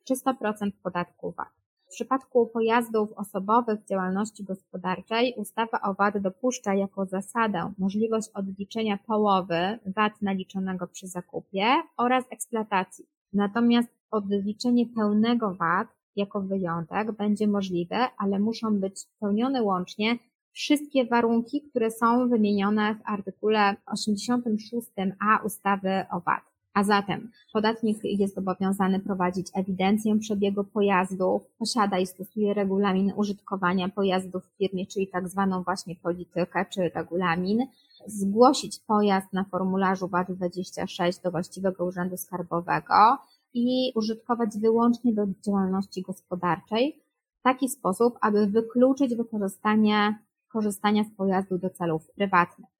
czy 0.04 0.14
100% 0.14 0.70
podatku 0.82 1.30
VAT. 1.30 1.61
W 1.92 1.94
przypadku 1.94 2.46
pojazdów 2.46 3.12
osobowych 3.12 3.80
w 3.80 3.88
działalności 3.88 4.44
gospodarczej 4.44 5.34
ustawa 5.36 5.80
o 5.80 5.94
VAT 5.94 6.18
dopuszcza 6.18 6.74
jako 6.74 7.06
zasadę 7.06 7.72
możliwość 7.78 8.28
odliczenia 8.34 8.98
połowy 9.06 9.78
VAT 9.86 10.22
naliczonego 10.22 10.86
przy 10.86 11.06
zakupie 11.06 11.66
oraz 11.96 12.24
eksploatacji. 12.30 13.06
Natomiast 13.32 13.88
odliczenie 14.10 14.86
pełnego 14.86 15.54
VAT 15.54 15.88
jako 16.16 16.40
wyjątek 16.40 17.12
będzie 17.12 17.48
możliwe, 17.48 18.08
ale 18.18 18.38
muszą 18.38 18.80
być 18.80 18.98
spełnione 18.98 19.62
łącznie 19.62 20.18
wszystkie 20.52 21.06
warunki, 21.06 21.62
które 21.70 21.90
są 21.90 22.28
wymienione 22.28 22.94
w 22.94 23.00
artykule 23.04 23.76
86a 23.94 25.44
ustawy 25.44 26.04
o 26.12 26.20
VAT. 26.20 26.51
A 26.74 26.84
zatem 26.84 27.30
podatnik 27.52 27.98
jest 28.04 28.34
zobowiązany 28.34 29.00
prowadzić 29.00 29.46
ewidencję 29.54 30.18
przebiegu 30.18 30.64
pojazdów, 30.64 31.42
posiada 31.58 31.98
i 31.98 32.06
stosuje 32.06 32.54
regulamin 32.54 33.12
użytkowania 33.16 33.88
pojazdów 33.88 34.44
w 34.44 34.56
firmie, 34.58 34.86
czyli 34.86 35.08
tak 35.08 35.28
zwaną 35.28 35.62
właśnie 35.62 35.96
politykę 35.96 36.66
czy 36.70 36.88
regulamin, 36.94 37.66
zgłosić 38.06 38.78
pojazd 38.86 39.32
na 39.32 39.44
formularzu 39.44 40.06
VAT26 40.06 41.22
do 41.22 41.30
właściwego 41.30 41.84
urzędu 41.84 42.16
skarbowego 42.16 43.18
i 43.54 43.92
użytkować 43.94 44.50
wyłącznie 44.58 45.14
do 45.14 45.26
działalności 45.46 46.02
gospodarczej 46.02 47.02
w 47.40 47.42
taki 47.42 47.68
sposób, 47.68 48.18
aby 48.20 48.46
wykluczyć 48.46 49.14
wykorzystanie 49.14 50.18
korzystania 50.48 51.04
z 51.04 51.16
pojazdu 51.16 51.58
do 51.58 51.70
celów 51.70 52.10
prywatnych. 52.10 52.71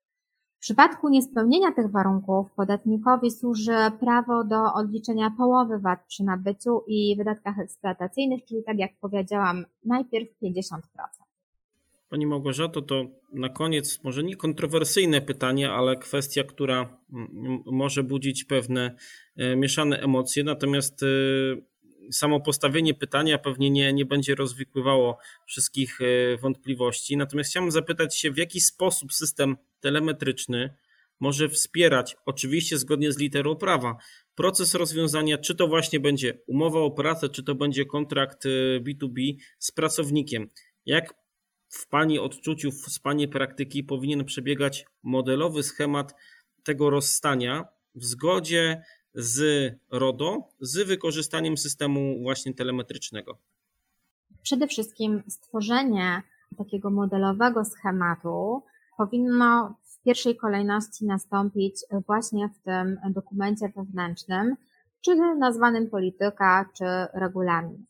W 0.63 0.65
przypadku 0.65 1.09
niespełnienia 1.09 1.73
tych 1.73 1.91
warunków 1.91 2.53
podatnikowi 2.57 3.31
służy 3.31 3.77
prawo 4.01 4.45
do 4.45 4.75
odliczenia 4.75 5.31
połowy 5.39 5.79
VAT 5.79 6.07
przy 6.09 6.25
nabyciu 6.25 6.85
i 6.87 7.17
wydatkach 7.17 7.59
eksploatacyjnych, 7.59 8.45
czyli 8.45 8.65
tak 8.65 8.79
jak 8.79 8.91
powiedziałam, 9.01 9.65
najpierw 9.85 10.29
50%. 10.43 10.79
Pani 12.09 12.27
Małgorzato, 12.27 12.83
to 12.83 13.05
na 13.33 13.49
koniec 13.49 14.05
może 14.05 14.23
nie 14.23 14.37
kontrowersyjne 14.37 15.21
pytanie, 15.21 15.71
ale 15.73 15.97
kwestia, 15.97 16.45
która 16.45 16.99
może 17.67 18.03
budzić 18.03 18.45
pewne 18.45 18.97
e, 19.37 19.57
mieszane 19.57 20.01
emocje, 20.01 20.45
natomiast 20.45 21.03
e, 21.03 21.07
samo 22.13 22.41
postawienie 22.41 22.95
pytania 22.95 23.39
pewnie 23.39 23.71
nie, 23.71 23.93
nie 23.93 24.05
będzie 24.05 24.35
rozwikływało 24.35 25.19
wszystkich 25.47 25.99
e, 26.01 26.37
wątpliwości. 26.37 27.17
Natomiast 27.17 27.51
chciałbym 27.51 27.71
zapytać 27.71 28.19
się, 28.19 28.31
w 28.31 28.39
jaki 28.39 28.61
sposób 28.61 29.13
system 29.13 29.57
telemetryczny 29.83 30.75
może 31.21 31.49
wspierać, 31.49 32.17
oczywiście 32.27 32.79
zgodnie 32.79 33.13
z 33.13 33.19
literą 33.19 33.57
prawa, 33.57 33.97
proces 34.35 34.75
rozwiązania, 34.75 35.39
czy 35.39 35.55
to 35.55 35.69
właśnie 35.69 36.01
będzie 36.01 36.39
umowa 36.47 36.81
o 36.81 36.91
pracę, 36.91 37.29
czy 37.29 37.43
to 37.43 37.55
będzie 37.55 37.87
kontrakt 37.87 38.45
B2B 38.81 39.33
e, 39.33 39.43
z 39.59 39.71
pracownikiem. 39.71 40.49
Jak 40.87 41.15
w 41.69 41.89
Pani 41.89 42.19
odczuciu, 42.19 42.73
z 42.73 42.99
Pani 42.99 43.29
praktyki 43.29 43.85
powinien 43.85 44.25
przebiegać 44.25 44.87
modelowy 45.03 45.63
schemat 45.63 46.15
tego 46.63 46.91
rozstania 46.91 47.65
w 47.95 48.05
zgodzie 48.05 48.83
z 49.15 49.73
RODO 49.91 50.49
z 50.61 50.87
wykorzystaniem 50.87 51.57
systemu 51.57 52.23
właśnie 52.23 52.55
telemetrycznego? 52.55 53.39
Przede 54.43 54.67
wszystkim 54.67 55.23
stworzenie 55.29 56.23
takiego 56.59 56.91
modelowego 56.91 57.65
schematu 57.65 58.63
powinno 58.97 59.75
w 59.85 60.03
pierwszej 60.03 60.37
kolejności 60.37 61.07
nastąpić 61.07 61.85
właśnie 62.07 62.49
w 62.49 62.59
tym 62.59 63.01
dokumencie 63.11 63.73
wewnętrznym, 63.77 64.57
czy 65.01 65.17
nazwanym 65.17 65.91
polityka, 65.91 66.69
czy 66.73 66.85
regulamin. 67.13 67.85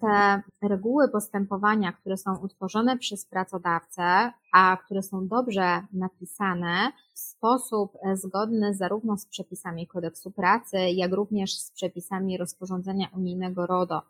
Te 0.00 0.42
reguły 0.62 1.08
postępowania, 1.08 1.92
które 1.92 2.16
są 2.16 2.36
utworzone 2.36 2.98
przez 2.98 3.26
pracodawcę, 3.26 4.32
a 4.52 4.76
które 4.84 5.02
są 5.02 5.28
dobrze 5.28 5.82
napisane 5.92 6.92
w 7.14 7.18
sposób 7.18 7.92
zgodny 8.14 8.74
zarówno 8.74 9.16
z 9.16 9.26
przepisami 9.26 9.86
kodeksu 9.86 10.30
pracy, 10.30 10.78
jak 10.78 11.12
również 11.12 11.58
z 11.58 11.70
przepisami 11.70 12.38
rozporządzenia 12.38 13.06
unijnego 13.16 13.66
RODO, 13.66 14.02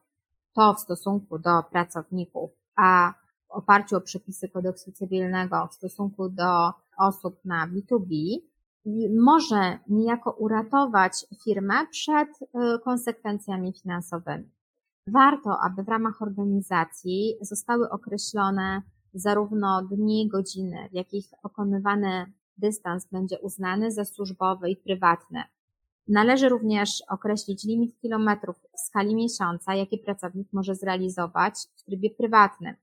to 0.53 0.75
w 0.75 0.81
stosunku 0.81 1.39
do 1.39 1.63
pracowników, 1.71 2.51
a 2.77 3.15
oparciu 3.49 3.97
o 3.97 4.01
przepisy 4.01 4.49
kodeksu 4.49 4.93
cywilnego 4.93 5.67
w 5.67 5.75
stosunku 5.75 6.29
do 6.29 6.73
osób 6.99 7.45
na 7.45 7.69
B2B, 7.69 8.15
może 9.21 9.79
niejako 9.89 10.31
uratować 10.31 11.27
firmę 11.45 11.75
przed 11.91 12.29
y, 12.43 12.79
konsekwencjami 12.85 13.73
finansowymi. 13.73 14.51
Warto, 15.07 15.59
aby 15.61 15.83
w 15.83 15.89
ramach 15.89 16.23
organizacji 16.23 17.35
zostały 17.41 17.91
określone 17.91 18.83
zarówno 19.15 19.83
dni, 19.83 20.29
godziny, 20.29 20.89
w 20.91 20.95
jakich 20.95 21.27
pokonywany 21.43 22.33
dystans 22.59 23.07
będzie 23.13 23.39
uznany 23.39 23.93
za 23.93 24.05
służbowy 24.05 24.71
i 24.71 24.77
prywatny. 24.77 25.43
Należy 26.09 26.49
również 26.49 27.03
określić 27.09 27.65
limit 27.65 28.01
kilometrów 28.01 28.57
w 28.57 28.81
skali 28.81 29.15
miesiąca, 29.15 29.75
jaki 29.75 29.99
pracownik 29.99 30.49
może 30.53 30.75
zrealizować 30.75 31.55
w 31.77 31.83
trybie 31.83 32.11
prywatnym. 32.11 32.75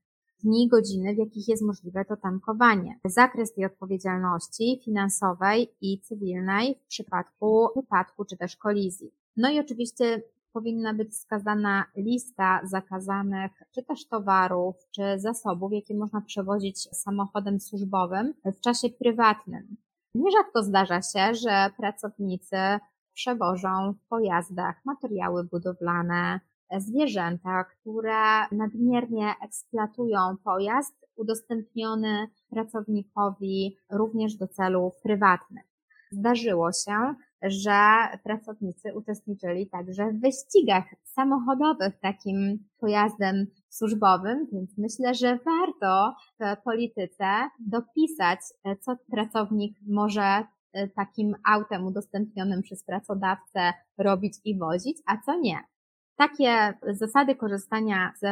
Dni 0.46 0.68
godziny, 0.68 1.14
w 1.14 1.18
jakich 1.18 1.48
jest 1.48 1.62
możliwe 1.62 2.04
to 2.04 2.16
tankowanie. 2.16 2.98
Zakres 3.04 3.54
tej 3.54 3.64
odpowiedzialności 3.64 4.80
finansowej 4.84 5.68
i 5.80 6.00
cywilnej 6.00 6.80
w 6.84 6.86
przypadku 6.86 7.68
wypadku 7.76 8.24
czy 8.24 8.36
też 8.36 8.56
kolizji. 8.56 9.10
No 9.36 9.50
i 9.50 9.60
oczywiście 9.60 10.22
powinna 10.52 10.94
być 10.94 11.10
wskazana 11.12 11.84
lista 11.96 12.60
zakazanych 12.64 13.52
czy 13.74 13.82
też 13.82 14.08
towarów, 14.08 14.76
czy 14.90 15.02
zasobów, 15.18 15.72
jakie 15.72 15.94
można 15.94 16.20
przewozić 16.20 16.80
samochodem 16.80 17.60
służbowym 17.60 18.34
w 18.44 18.60
czasie 18.60 18.88
prywatnym. 18.88 19.76
Nierzadko 20.14 20.62
zdarza 20.62 21.02
się, 21.02 21.34
że 21.34 21.70
pracownicy 21.76 22.56
przewożą 23.14 23.92
w 23.92 24.08
pojazdach 24.08 24.84
materiały 24.84 25.44
budowlane, 25.44 26.40
zwierzęta, 26.78 27.64
które 27.64 28.46
nadmiernie 28.52 29.34
eksploatują 29.44 30.36
pojazd 30.44 31.06
udostępniony 31.16 32.28
pracownikowi 32.50 33.76
również 33.90 34.36
do 34.36 34.48
celów 34.48 35.00
prywatnych. 35.02 35.64
Zdarzyło 36.10 36.72
się, 36.72 37.14
że 37.42 37.80
pracownicy 38.24 38.94
uczestniczyli 38.94 39.68
także 39.68 40.12
w 40.12 40.20
wyścigach 40.20 40.84
samochodowych 41.04 42.00
takim 42.00 42.58
pojazdem 42.78 43.46
służbowym, 43.68 44.46
więc 44.52 44.78
myślę, 44.78 45.14
że 45.14 45.38
warto 45.44 46.14
w 46.40 46.62
polityce 46.64 47.26
dopisać, 47.60 48.40
co 48.80 48.96
pracownik 49.10 49.78
może 49.88 50.44
e, 50.72 50.88
takim 50.88 51.34
autem 51.44 51.86
udostępnionym 51.86 52.62
przez 52.62 52.84
pracodawcę 52.84 53.72
robić 53.98 54.34
i 54.44 54.58
wozić, 54.58 54.98
a 55.06 55.16
co 55.26 55.38
nie. 55.40 55.58
Takie 56.16 56.74
zasady 56.92 57.34
korzystania 57.34 58.12
z 58.16 58.26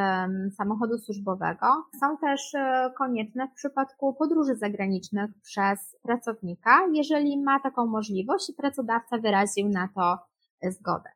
samochodu 0.56 0.98
służbowego 0.98 1.66
są 2.00 2.18
też 2.18 2.54
e, 2.54 2.92
konieczne 2.98 3.48
w 3.48 3.54
przypadku 3.54 4.14
podróży 4.14 4.56
zagranicznych 4.56 5.30
przez 5.42 5.96
pracownika, 6.02 6.86
jeżeli 6.92 7.42
ma 7.42 7.60
taką 7.60 7.86
możliwość 7.86 8.50
i 8.50 8.54
pracodawca 8.54 9.18
wyraził 9.18 9.68
na 9.68 9.88
to 9.94 10.18
zgodę. 10.70 11.10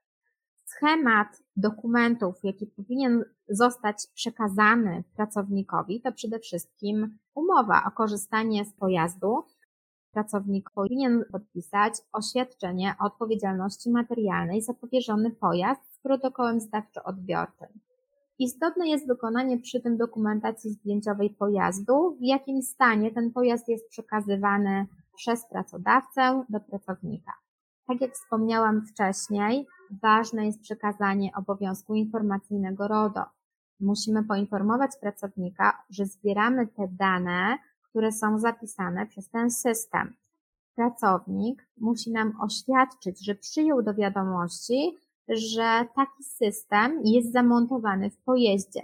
Schemat 0.65 1.43
dokumentów, 1.57 2.35
jaki 2.43 2.67
powinien 2.67 3.25
zostać 3.49 4.07
przekazany 4.15 5.05
pracownikowi, 5.17 6.01
to 6.01 6.13
przede 6.13 6.39
wszystkim 6.39 7.19
umowa 7.35 7.83
o 7.87 7.91
korzystanie 7.91 8.65
z 8.65 8.73
pojazdu. 8.73 9.45
Pracownik 10.13 10.71
powinien 10.71 11.25
podpisać 11.33 11.95
oświadczenie 12.13 12.95
o 13.01 13.05
odpowiedzialności 13.05 13.91
materialnej 13.91 14.63
za 14.63 14.75
powierzony 14.75 15.31
pojazd 15.31 15.88
protokołem 16.03 16.61
zdawczo-odbiorczym. 16.61 17.69
Istotne 18.39 18.89
jest 18.89 19.07
wykonanie 19.07 19.59
przy 19.59 19.81
tym 19.81 19.97
dokumentacji 19.97 20.71
zdjęciowej 20.71 21.31
pojazdu, 21.31 22.17
w 22.21 22.25
jakim 22.25 22.63
stanie 22.63 23.11
ten 23.11 23.33
pojazd 23.33 23.69
jest 23.69 23.89
przekazywany 23.89 24.87
przez 25.17 25.47
pracodawcę 25.47 26.45
do 26.49 26.61
pracownika. 26.61 27.33
Tak 27.87 28.01
jak 28.01 28.13
wspomniałam 28.13 28.87
wcześniej, 28.87 29.67
ważne 30.03 30.47
jest 30.47 30.61
przekazanie 30.61 31.31
obowiązku 31.37 31.95
informacyjnego 31.95 32.89
RODO. 32.89 33.25
Musimy 33.81 34.25
poinformować 34.25 34.91
pracownika, 35.01 35.83
że 35.91 36.07
zbieramy 36.07 36.67
te 36.67 36.89
dane, 36.89 37.59
które 37.83 38.13
są 38.13 38.39
zapisane 38.39 39.07
przez 39.07 39.31
ten 39.31 39.51
system. 39.51 40.15
Pracownik 40.75 41.69
musi 41.77 42.13
nam 42.13 42.33
oświadczyć, 42.41 43.25
że 43.25 43.35
przyjął 43.35 43.83
do 43.83 43.95
wiadomości, 43.95 44.97
że 45.29 45.87
taki 45.97 46.25
system 46.25 47.01
jest 47.05 47.33
zamontowany 47.33 48.11
w 48.11 48.17
pojeździe. 48.17 48.83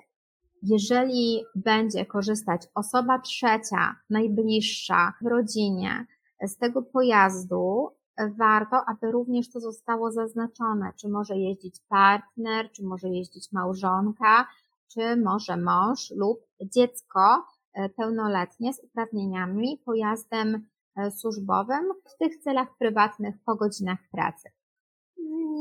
Jeżeli 0.63 1.45
będzie 1.55 2.07
korzystać 2.07 2.63
osoba 2.75 3.19
trzecia, 3.19 3.97
najbliższa 4.11 5.13
w 5.23 5.27
rodzinie 5.27 6.07
z 6.43 6.57
tego 6.57 6.83
pojazdu, 6.83 7.91
warto, 8.37 8.85
aby 8.87 9.13
również 9.13 9.51
to 9.51 9.61
zostało 9.61 10.13
zaznaczone, 10.13 10.93
czy 10.97 11.09
może 11.09 11.37
jeździć 11.37 11.81
partner, 11.89 12.71
czy 12.73 12.85
może 12.85 13.09
jeździć 13.09 13.53
małżonka, 13.53 14.47
czy 14.89 15.17
może 15.17 15.57
mąż 15.57 16.11
lub 16.11 16.47
dziecko 16.63 17.45
e, 17.73 17.89
pełnoletnie 17.89 18.73
z 18.73 18.85
uprawnieniami 18.85 19.83
pojazdem 19.85 20.67
e, 20.97 21.11
służbowym 21.11 21.85
w 22.05 22.19
tych 22.19 22.37
celach 22.37 22.69
prywatnych 22.79 23.35
po 23.45 23.55
godzinach 23.55 23.99
pracy. 24.13 24.51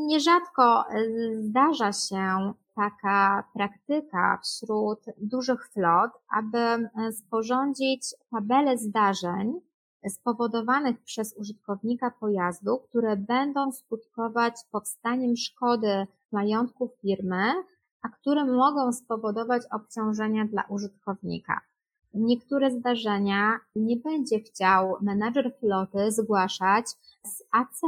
Nierzadko 0.07 0.89
e, 0.89 1.05
zdarza 1.41 1.93
się 1.93 2.53
taka 2.75 3.43
praktyka 3.53 4.39
wśród 4.43 4.99
dużych 5.17 5.69
flot, 5.69 6.11
aby 6.37 6.57
e, 6.57 6.89
sporządzić 7.11 8.15
tabelę 8.31 8.77
zdarzeń 8.77 9.53
spowodowanych 10.09 11.03
przez 11.03 11.37
użytkownika 11.37 12.11
pojazdu, 12.11 12.77
które 12.77 13.17
będą 13.17 13.71
skutkować 13.71 14.53
powstaniem 14.71 15.37
szkody 15.37 16.07
majątku 16.31 16.89
firmy, 17.01 17.53
a 18.01 18.09
które 18.09 18.45
mogą 18.45 18.93
spowodować 18.93 19.63
obciążenia 19.71 20.45
dla 20.45 20.63
użytkownika. 20.69 21.61
Niektóre 22.13 22.71
zdarzenia 22.71 23.59
nie 23.75 23.97
będzie 23.97 24.39
chciał 24.39 24.97
menadżer 25.01 25.53
floty 25.59 26.11
zgłaszać 26.11 26.89
z 27.23 27.43
AC, 27.51 27.81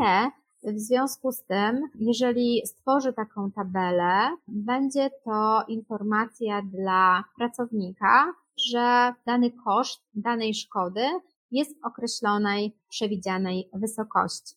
w 0.74 0.80
związku 0.80 1.32
z 1.32 1.44
tym, 1.44 1.90
jeżeli 1.96 2.62
stworzy 2.66 3.14
taką 3.14 3.52
tabelę, 3.52 4.38
będzie 4.48 5.10
to 5.24 5.64
informacja 5.68 6.62
dla 6.62 7.24
pracownika, 7.38 8.34
że 8.58 9.14
dany 9.26 9.52
koszt 9.52 10.04
danej 10.14 10.54
szkody 10.54 11.02
jest 11.52 11.82
w 11.82 11.86
określonej, 11.86 12.78
przewidzianej 12.90 13.70
wysokości. 13.74 14.56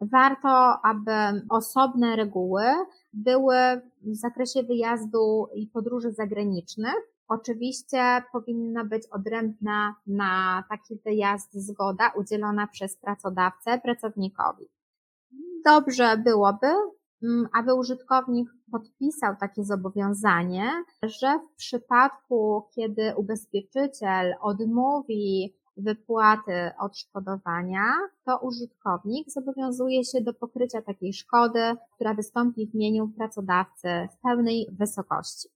Warto, 0.00 0.80
aby 0.84 1.12
osobne 1.48 2.16
reguły 2.16 2.64
były 3.12 3.56
w 4.02 4.14
zakresie 4.14 4.62
wyjazdu 4.62 5.46
i 5.54 5.66
podróży 5.66 6.12
zagranicznych. 6.12 6.94
Oczywiście 7.28 8.22
powinna 8.32 8.84
być 8.84 9.06
odrębna 9.06 9.94
na 10.06 10.64
taki 10.68 10.96
wyjazd 11.04 11.54
zgoda 11.54 12.12
udzielona 12.16 12.66
przez 12.66 12.96
pracodawcę 12.96 13.78
pracownikowi 13.78 14.68
dobrze 15.64 16.16
byłoby, 16.16 16.66
mm, 17.22 17.48
aby 17.58 17.74
użytkownik 17.74 18.48
podpisał 18.72 19.34
takie 19.40 19.64
zobowiązanie, 19.64 20.70
że 21.02 21.38
w 21.38 21.56
przypadku, 21.56 22.62
kiedy 22.74 23.14
ubezpieczyciel 23.16 24.34
odmówi 24.40 25.54
wypłaty 25.76 26.70
odszkodowania, 26.78 27.84
to 28.24 28.38
użytkownik 28.38 29.30
zobowiązuje 29.30 30.04
się 30.04 30.20
do 30.20 30.34
pokrycia 30.34 30.82
takiej 30.82 31.12
szkody, 31.12 31.60
która 31.94 32.14
wystąpi 32.14 32.66
w 32.66 32.74
imieniu 32.74 33.08
pracodawcy 33.08 33.88
w 34.12 34.22
pełnej 34.22 34.68
wysokości. 34.78 35.48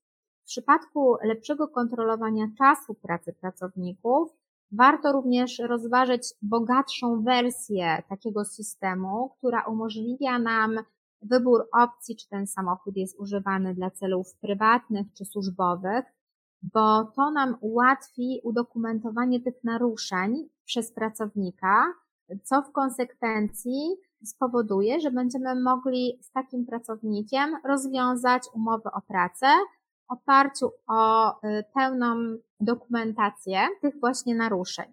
W 0.43 0.45
przypadku 0.47 1.17
lepszego 1.23 1.67
kontrolowania 1.67 2.47
czasu 2.57 2.93
pracy 2.93 3.33
pracowników, 3.33 4.36
Warto 4.71 5.11
również 5.11 5.59
rozważyć 5.59 6.33
bogatszą 6.41 7.23
wersję 7.23 8.03
takiego 8.09 8.45
systemu, 8.45 9.29
która 9.37 9.63
umożliwia 9.67 10.39
nam 10.39 10.75
wybór 11.21 11.67
opcji, 11.73 12.15
czy 12.15 12.29
ten 12.29 12.47
samochód 12.47 12.97
jest 12.97 13.19
używany 13.19 13.73
dla 13.73 13.91
celów 13.91 14.35
prywatnych 14.41 15.07
czy 15.17 15.25
służbowych, 15.25 16.05
bo 16.61 17.03
to 17.15 17.31
nam 17.31 17.57
ułatwi 17.61 18.41
udokumentowanie 18.43 19.41
tych 19.41 19.63
naruszeń 19.63 20.49
przez 20.65 20.93
pracownika, 20.93 21.83
co 22.43 22.61
w 22.61 22.71
konsekwencji 22.71 23.97
spowoduje, 24.23 24.99
że 24.99 25.11
będziemy 25.11 25.61
mogli 25.61 26.19
z 26.21 26.31
takim 26.31 26.65
pracownikiem 26.65 27.55
rozwiązać 27.65 28.43
umowę 28.53 28.89
o 28.93 29.01
pracę 29.01 29.47
oparciu 30.07 30.71
o 30.87 31.31
y, 31.31 31.63
pełną 31.75 32.37
dokumentację 32.59 33.67
tych 33.81 33.99
właśnie 33.99 34.35
naruszeń. 34.35 34.85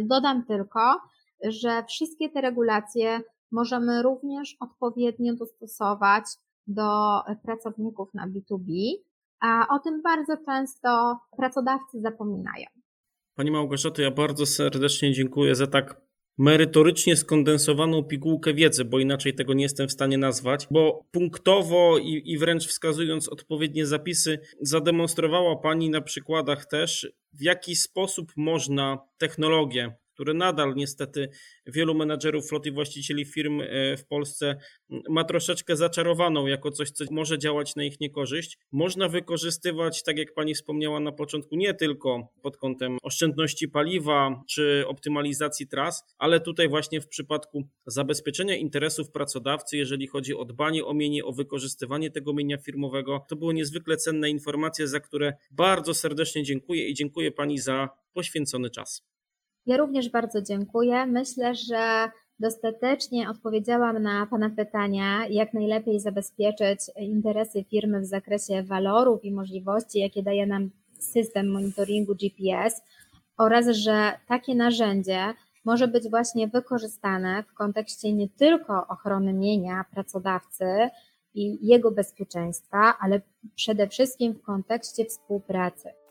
Dodam 0.00 0.44
tylko, 0.44 1.00
że 1.44 1.84
wszystkie 1.88 2.30
te 2.30 2.40
regulacje 2.40 3.20
możemy 3.52 4.02
również 4.02 4.56
odpowiednio 4.60 5.34
dostosować 5.34 6.24
do 6.66 7.20
pracowników 7.42 8.14
na 8.14 8.28
B2B, 8.28 8.72
a 9.40 9.66
o 9.68 9.78
tym 9.78 10.02
bardzo 10.02 10.36
często 10.36 11.18
pracodawcy 11.36 12.00
zapominają. 12.00 12.66
Pani 13.34 13.50
Małgorzato, 13.50 14.02
ja 14.02 14.10
bardzo 14.10 14.46
serdecznie 14.46 15.12
dziękuję 15.12 15.54
za 15.54 15.66
tak 15.66 16.05
merytorycznie 16.38 17.16
skondensowaną 17.16 18.04
pigułkę 18.04 18.54
wiedzy, 18.54 18.84
bo 18.84 18.98
inaczej 18.98 19.34
tego 19.34 19.54
nie 19.54 19.62
jestem 19.62 19.88
w 19.88 19.92
stanie 19.92 20.18
nazwać, 20.18 20.66
bo 20.70 21.06
punktowo 21.10 21.98
i, 21.98 22.22
i 22.24 22.38
wręcz 22.38 22.66
wskazując 22.66 23.28
odpowiednie 23.28 23.86
zapisy, 23.86 24.38
zademonstrowała 24.60 25.56
Pani 25.56 25.90
na 25.90 26.00
przykładach 26.00 26.66
też, 26.66 27.12
w 27.32 27.42
jaki 27.42 27.76
sposób 27.76 28.32
można 28.36 28.98
technologię 29.18 29.96
które 30.16 30.34
nadal 30.34 30.74
niestety 30.74 31.28
wielu 31.66 31.94
menadżerów 31.94 32.48
flot 32.48 32.66
i 32.66 32.70
właścicieli 32.70 33.24
firm 33.24 33.60
e, 33.60 33.96
w 33.96 34.06
Polsce 34.06 34.56
ma 35.08 35.24
troszeczkę 35.24 35.76
zaczarowaną 35.76 36.46
jako 36.46 36.70
coś, 36.70 36.90
co 36.90 37.04
może 37.10 37.38
działać 37.38 37.76
na 37.76 37.84
ich 37.84 38.00
niekorzyść. 38.00 38.58
Można 38.72 39.08
wykorzystywać, 39.08 40.02
tak 40.02 40.18
jak 40.18 40.34
pani 40.34 40.54
wspomniała 40.54 41.00
na 41.00 41.12
początku, 41.12 41.56
nie 41.56 41.74
tylko 41.74 42.28
pod 42.42 42.56
kątem 42.56 42.98
oszczędności 43.02 43.68
paliwa 43.68 44.42
czy 44.48 44.84
optymalizacji 44.86 45.68
tras, 45.68 46.04
ale 46.18 46.40
tutaj 46.40 46.68
właśnie 46.68 47.00
w 47.00 47.08
przypadku 47.08 47.68
zabezpieczenia 47.86 48.56
interesów 48.56 49.10
pracodawcy, 49.10 49.76
jeżeli 49.76 50.06
chodzi 50.06 50.34
o 50.34 50.44
dbanie 50.44 50.84
o 50.84 50.94
mienie, 50.94 51.24
o 51.24 51.32
wykorzystywanie 51.32 52.10
tego 52.10 52.32
mienia 52.32 52.58
firmowego. 52.58 53.24
To 53.28 53.36
były 53.36 53.54
niezwykle 53.54 53.96
cenne 53.96 54.30
informacje, 54.30 54.88
za 54.88 55.00
które 55.00 55.32
bardzo 55.50 55.94
serdecznie 55.94 56.42
dziękuję 56.42 56.88
i 56.88 56.94
dziękuję 56.94 57.32
pani 57.32 57.58
za 57.58 57.88
poświęcony 58.12 58.70
czas. 58.70 59.15
Ja 59.66 59.76
również 59.76 60.08
bardzo 60.10 60.42
dziękuję. 60.42 61.06
Myślę, 61.06 61.54
że 61.54 62.10
dostatecznie 62.40 63.30
odpowiedziałam 63.30 64.02
na 64.02 64.26
Pana 64.26 64.50
pytania, 64.50 65.26
jak 65.26 65.54
najlepiej 65.54 66.00
zabezpieczyć 66.00 66.80
interesy 67.00 67.64
firmy 67.64 68.00
w 68.00 68.06
zakresie 68.06 68.62
walorów 68.62 69.24
i 69.24 69.32
możliwości, 69.32 69.98
jakie 69.98 70.22
daje 70.22 70.46
nam 70.46 70.70
system 70.98 71.50
monitoringu 71.52 72.14
GPS 72.14 72.82
oraz, 73.38 73.68
że 73.68 74.12
takie 74.28 74.54
narzędzie 74.54 75.34
może 75.64 75.88
być 75.88 76.10
właśnie 76.10 76.48
wykorzystane 76.48 77.42
w 77.42 77.54
kontekście 77.54 78.12
nie 78.12 78.28
tylko 78.28 78.86
ochrony 78.88 79.32
mienia 79.32 79.84
pracodawcy 79.94 80.64
i 81.34 81.66
jego 81.66 81.90
bezpieczeństwa, 81.90 82.94
ale 83.00 83.20
przede 83.54 83.88
wszystkim 83.88 84.34
w 84.34 84.42
kontekście 84.42 85.04
współpracy. 85.04 86.05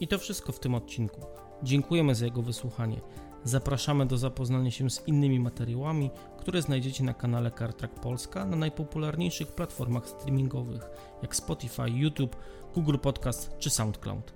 I 0.00 0.08
to 0.08 0.18
wszystko 0.18 0.52
w 0.52 0.60
tym 0.60 0.74
odcinku. 0.74 1.20
Dziękujemy 1.62 2.14
za 2.14 2.24
jego 2.24 2.42
wysłuchanie. 2.42 3.00
Zapraszamy 3.44 4.06
do 4.06 4.18
zapoznania 4.18 4.70
się 4.70 4.90
z 4.90 5.08
innymi 5.08 5.40
materiałami, 5.40 6.10
które 6.38 6.62
znajdziecie 6.62 7.04
na 7.04 7.14
kanale 7.14 7.50
CarTrack 7.50 7.94
Polska 7.94 8.44
na 8.44 8.56
najpopularniejszych 8.56 9.48
platformach 9.48 10.08
streamingowych 10.08 10.90
jak 11.22 11.36
Spotify, 11.36 11.90
YouTube, 11.90 12.36
Google 12.74 12.98
Podcast 12.98 13.50
czy 13.58 13.70
SoundCloud. 13.70 14.34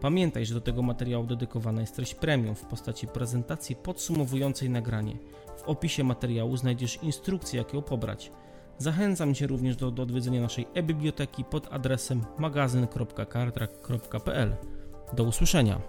Pamiętaj, 0.00 0.46
że 0.46 0.54
do 0.54 0.60
tego 0.60 0.82
materiału 0.82 1.26
dedykowana 1.26 1.80
jest 1.80 1.96
treść 1.96 2.14
premium 2.14 2.54
w 2.54 2.64
postaci 2.64 3.06
prezentacji 3.06 3.76
podsumowującej 3.76 4.70
nagranie. 4.70 5.16
W 5.56 5.62
opisie 5.62 6.04
materiału 6.04 6.56
znajdziesz 6.56 6.98
instrukcję, 7.02 7.58
jak 7.58 7.74
ją 7.74 7.82
pobrać. 7.82 8.32
Zachęcam 8.78 9.34
Cię 9.34 9.46
również 9.46 9.76
do, 9.76 9.90
do 9.90 10.02
odwiedzenia 10.02 10.40
naszej 10.40 10.66
e-biblioteki 10.74 11.44
pod 11.44 11.72
adresem 11.72 12.24
magazyn.cartrack.pl. 12.38 14.56
Do 15.12 15.24
usłyszenia. 15.24 15.80